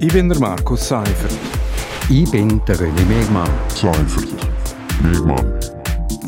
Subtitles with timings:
[0.00, 1.32] Ich bin der Markus Seifert.
[2.10, 3.48] Ich bin der René Megmann.
[3.68, 4.28] Seifert.
[5.02, 5.60] Megmann.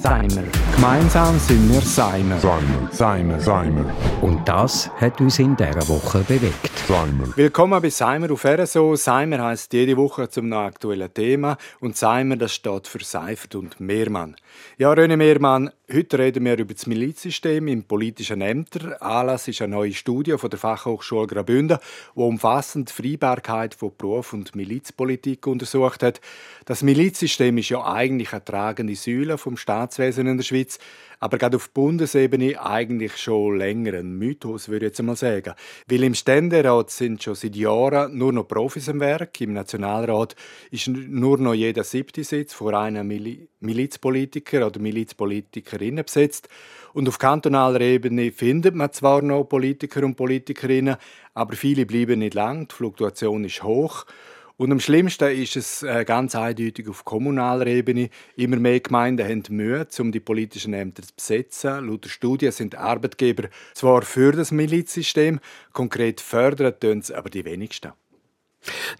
[0.00, 0.44] Seimer.
[0.76, 2.38] Gemeinsam sind wir Seimer.
[2.38, 2.88] Seimer.
[2.92, 3.40] Seimer.
[3.40, 3.84] Seimer.
[4.22, 6.70] Und das hat uns in dieser Woche bewegt.
[6.86, 7.36] Seimer.
[7.36, 8.94] Willkommen bei Seimer auf RSO.
[8.94, 14.36] Seimer heißt jede Woche zum aktuellen Thema und Seimer das steht für Seifert und Mehrmann.
[14.78, 18.92] Ja, René Mehrmann, heute reden wir über das Milizsystem in politischen Ämtern.
[18.94, 21.78] Anlass ist eine neue Studie von der Fachhochschule Graubünden,
[22.14, 26.20] die umfassend die Freibarkeit von Beruf und Milizpolitik untersucht hat.
[26.66, 30.78] Das Milizsystem ist ja eigentlich eine tragende Säule vom Staatswesen in der Schweiz
[31.20, 35.54] aber gerade auf Bundesebene eigentlich schon länger ein Mythos, würde ich jetzt einmal sagen.
[35.88, 40.36] Weil im Ständerat sind schon seit Jahren nur noch Profis am Werk, im Nationalrat
[40.70, 46.48] ist nur noch jeder siebte Sitz vor einem Mil Milizpolitiker oder Milizpolitikerinnen besetzt.
[46.92, 50.96] Und auf kantonaler Ebene findet man zwar noch Politiker und Politikerinnen,
[51.34, 54.06] aber viele bleiben nicht lang, die Fluktuation ist hoch.
[54.58, 58.08] Und am schlimmsten ist es äh, ganz eindeutig auf kommunaler Ebene.
[58.36, 61.86] Immer mehr Gemeinden haben Mühe, um die politischen Ämter zu besetzen.
[61.86, 65.40] Laut der Studie sind Arbeitgeber zwar für das Milizsystem,
[65.72, 67.92] konkret fördern tun es aber die wenigsten.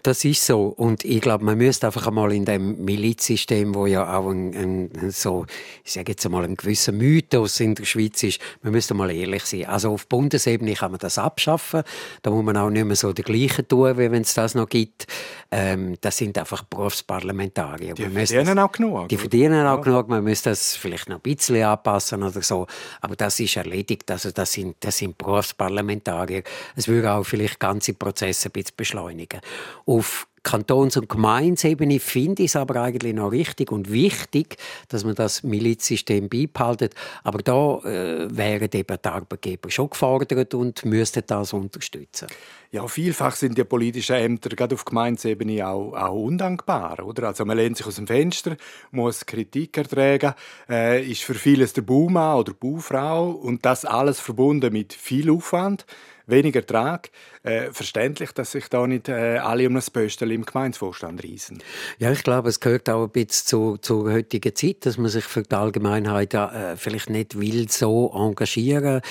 [0.03, 0.67] Das ist so.
[0.67, 5.11] Und ich glaube, man müsste einfach einmal in dem Milizsystem, wo ja auch ein, ein,
[5.11, 5.45] so,
[5.83, 9.45] ich sage jetzt einmal, ein gewisser Mythos in der Schweiz ist, man müsste mal ehrlich
[9.45, 9.65] sein.
[9.65, 11.83] Also auf Bundesebene kann man das abschaffen.
[12.21, 14.69] Da muss man auch nicht mehr so der gleiche tun, wie wenn es das noch
[14.69, 15.07] gibt.
[15.51, 17.93] Ähm, das sind einfach Berufsparlamentarier.
[17.93, 19.09] Die verdienen auch genug.
[19.09, 19.83] Die verdienen auch ja.
[19.83, 20.07] genug.
[20.09, 22.67] Man müsste das vielleicht noch ein bisschen anpassen oder so.
[23.01, 24.09] Aber das ist erledigt.
[24.11, 26.43] Also das sind, das sind Berufsparlamentarier.
[26.75, 29.39] Es würde auch vielleicht ganze Prozesse ein bisschen beschleunigen.
[29.87, 34.57] Auf Kantons- und Gemeinsebene finde ich es aber eigentlich noch richtig und wichtig,
[34.87, 36.89] dass man das Milizsystem beibehalten.
[37.23, 42.27] Aber da äh, wären eben die Arbeitgeber schon gefordert und müssten das unterstützen.
[42.71, 47.27] Ja, vielfach sind die politischen Ämter gerade auf Gemeinsebene auch, auch undankbar, oder?
[47.27, 48.55] Also man lehnt sich aus dem Fenster,
[48.91, 50.33] muss Kritik ertragen,
[50.69, 55.85] äh, ist für vieles der Baumann oder Baufrau und das alles verbunden mit viel Aufwand
[56.27, 57.09] weniger Ertrag.
[57.43, 61.63] Äh, verständlich, dass sich da nicht äh, alle um das Pöstel im Gemeindevorstand reisen.
[61.97, 65.23] Ja, ich glaube, es gehört auch ein bisschen zu, zur heutigen Zeit, dass man sich
[65.23, 69.01] für die Allgemeinheit äh, vielleicht nicht will so engagieren.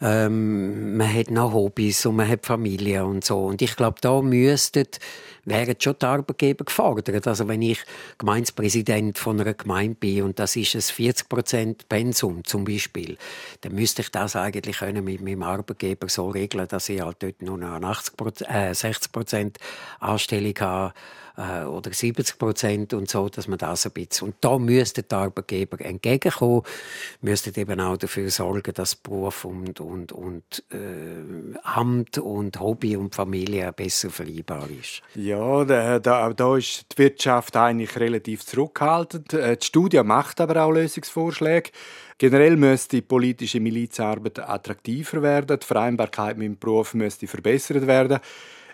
[0.00, 3.46] Ähm, man hat noch Hobbys und man hat Familie und so.
[3.46, 4.86] Und ich glaube, da müssten
[5.50, 7.26] wären schon die Arbeitgeber gefordert.
[7.26, 7.80] Also wenn ich
[8.18, 13.18] Gemeindepräsident von einer Gemeinde bin und das ist ein 40% Pensum zum Beispiel,
[13.60, 17.42] dann müsste ich das eigentlich können mit meinem Arbeitgeber so regeln, dass ich halt dort
[17.42, 19.10] nur noch 80 äh, 60
[20.00, 20.94] Anstellung habe
[21.40, 24.28] äh, oder 70 Prozent und so, dass man das ein bisschen...
[24.28, 26.62] Und da müssten die Arbeitgeber entgegenkommen,
[27.22, 33.14] müssten eben auch dafür sorgen, dass Beruf und, und, und äh, Amt und Hobby und
[33.14, 35.02] Familie besser vereinbar ist.
[35.14, 39.32] Ja, da, da, da ist die Wirtschaft eigentlich relativ zurückhaltend.
[39.32, 41.70] Äh, die Studie macht aber auch Lösungsvorschläge.
[42.18, 48.18] Generell müsste die politische Milizarbeit attraktiver werden, die Vereinbarkeit mit dem Beruf müsste verbessert werden.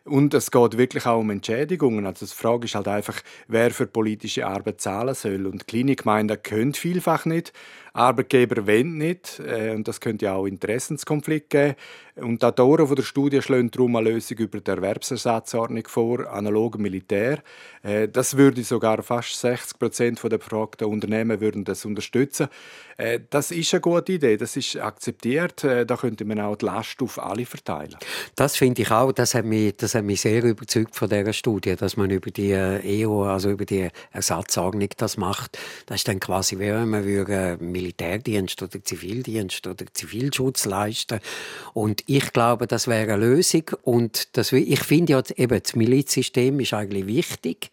[0.07, 2.07] Und es geht wirklich auch um Entschädigungen.
[2.07, 5.47] Also die Frage ist halt einfach, wer für politische Arbeit zahlen soll.
[5.47, 7.53] Und kleine Gemeinden können vielfach nicht.
[7.97, 9.41] Arbeitgeber wollen nicht.
[9.41, 11.75] Äh, und das könnte ja auch Interessenskonflikt geben.
[12.17, 17.43] Und die Autoren der Studie schlagen darum eine Lösung über die Erwerbsersatzordnung vor, analog Militär.
[17.83, 22.49] Äh, das würde sogar fast 60 Prozent der befragten Unternehmen würden das unterstützen.
[22.97, 25.63] Äh, das ist eine gute Idee, das ist akzeptiert.
[25.65, 27.97] Da könnte man auch die Last auf alle verteilen.
[28.35, 29.13] Das finde ich auch.
[29.13, 32.53] Das hat, mich, das hat mich sehr überzeugt von dieser Studie, dass man über die
[32.53, 35.59] EO, also über die Ersatzordnung das macht.
[35.87, 41.21] Das ist dann quasi, wie wenn man würde Militärdienst oder Zivildienst oder Zivilschutz leisten.
[41.73, 43.63] Und ich glaube, das wäre eine Lösung.
[43.83, 47.71] Und das, ich finde ja eben, das Milizsystem ist eigentlich wichtig.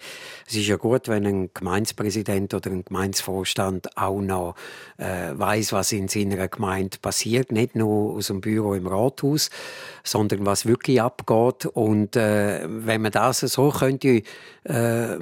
[0.47, 4.55] Es ist ja gut, wenn ein Gemeindepräsident oder ein Gemeindevorstand auch noch
[4.97, 9.49] äh, weiß, was in seiner Gemeinde passiert, nicht nur aus dem Büro im Rathaus,
[10.03, 11.65] sondern was wirklich abgeht.
[11.65, 14.21] Und äh, wenn man das so könnte
[14.63, 15.17] äh,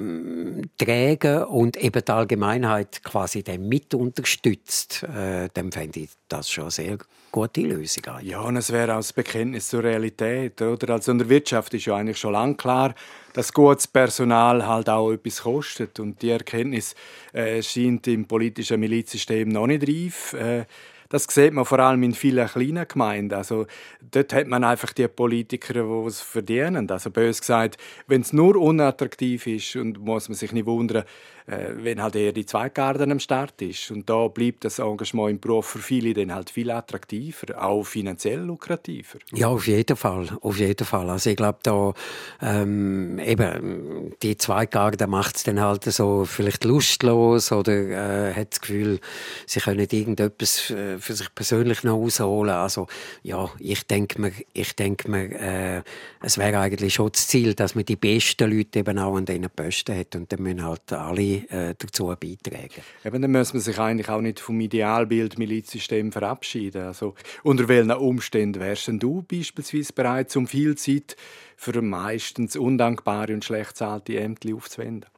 [0.76, 6.70] tragen und eben die Allgemeinheit quasi dann mit unterstützt, äh, dann fände ich das schon
[6.70, 6.98] sehr
[7.30, 8.02] gute Lösung.
[8.22, 10.60] Ja, und es wäre auch das Bekenntnis zur Realität.
[10.60, 10.94] Oder?
[10.94, 12.94] Also in der Wirtschaft ist ja eigentlich schon lange klar,
[13.32, 15.98] dass gutes Personal halt auch etwas kostet.
[16.00, 16.94] Und die Erkenntnis
[17.32, 20.32] äh, scheint im politischen Milizsystem noch nicht reif.
[20.34, 20.66] Äh,
[21.12, 23.34] Das sieht man vor allem in vielen kleinen Gemeinden.
[23.34, 23.66] Also,
[24.00, 26.90] dort hat man einfach die Politiker, die es verdienen.
[26.90, 27.76] Also bös gesagt,
[28.06, 31.04] wenn es nur unattraktiv ist und muss man sich nicht wundern,
[31.46, 33.90] wenn halt eher die Zweitgarten am Start ist.
[33.90, 38.40] Und da bleibt das Engagement im Beruf für viele dann halt viel attraktiver, auch finanziell
[38.40, 39.18] lukrativer.
[39.32, 41.10] Ja, auf jeden Fall, auf jeden Fall.
[41.10, 41.92] Also ich glaube da
[42.40, 48.60] ähm, eben die Zweitgarten macht es dann halt so vielleicht lustlos oder äh, hat das
[48.60, 49.00] Gefühl,
[49.46, 52.54] sie können irgendetwas äh, für sich persönlich noch rausholen.
[52.54, 52.86] Also
[53.22, 55.82] ja, ich denke mir, ich denke mir, äh,
[56.20, 59.48] es wäre eigentlich schon das Ziel, dass man die besten Leute eben auch an diesen
[59.50, 62.82] Posten hat und dann müssen halt alle äh, dazu beitragen.
[63.04, 66.82] Eben, dann muss man sich eigentlich auch nicht vom Idealbild Milizsystem verabschieden.
[66.82, 71.16] Also, unter welchen Umständen wärst denn du beispielsweise bereit, um viel Zeit
[71.56, 75.10] für meistens undankbare und schlecht zahlte Ämter aufzuwenden?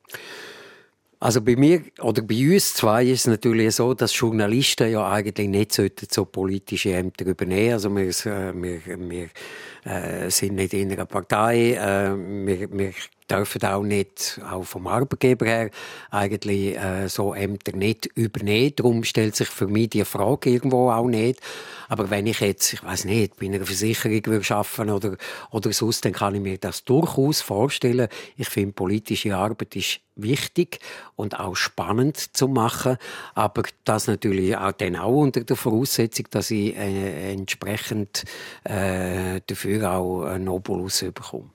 [1.24, 5.48] Also bei mir oder bei uns zwei ist es natürlich so, dass Journalisten ja eigentlich
[5.48, 7.72] nicht so politische Ämter übernehmen.
[7.72, 9.28] Also wir, äh, wir, wir
[9.84, 12.92] äh, sind nicht in einer Partei, äh, wir, wir
[13.30, 15.70] dürfen auch nicht, auch vom Arbeitgeber her,
[16.10, 18.72] eigentlich äh, so Ämter nicht übernehmen.
[18.76, 21.40] Darum stellt sich für mich die Frage irgendwo auch nicht.
[21.88, 25.16] Aber wenn ich jetzt, ich weiß nicht, bei einer Versicherung arbeiten oder,
[25.50, 28.08] oder sonst, dann kann ich mir das durchaus vorstellen.
[28.36, 30.78] Ich finde, politische Arbeit ist wichtig
[31.16, 32.96] und auch spannend zu machen,
[33.34, 38.24] aber das natürlich auch dann auch unter der Voraussetzung, dass ich äh, entsprechend
[38.64, 41.50] äh, dafür auch einen Obolus bekomme.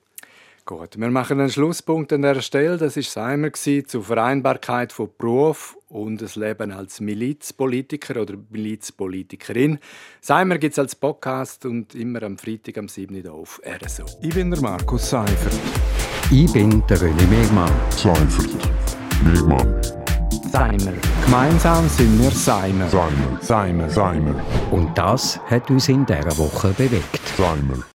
[0.70, 2.76] Gut, wir machen einen Schlusspunkt an der Stelle.
[2.76, 9.80] Das war Seimer zur Vereinbarkeit von Beruf und das Leben als Milizpolitiker oder Milizpolitikerin.
[10.20, 13.26] Seimer gibt es als Podcast und immer am Freitag am 7.
[13.26, 14.04] Uhr auf RSO.
[14.22, 15.58] Ich bin der Markus Seifert.
[16.30, 17.72] Ich bin der René Megmann.
[17.90, 18.70] Seifert.
[19.24, 19.82] Megmann.
[20.52, 20.92] Seimer.
[21.24, 22.88] Gemeinsam sind wir Seimer.
[22.88, 23.38] Seimer.
[23.40, 23.90] Seimer.
[23.90, 24.44] Seimer.
[24.70, 27.26] Und das hat uns in dieser Woche bewegt.
[27.36, 27.82] Seimer.